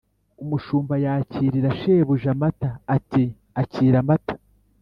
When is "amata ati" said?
2.35-3.23